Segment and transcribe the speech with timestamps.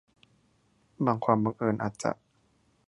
[1.05, 2.11] บางความบังเอิญอาจจะ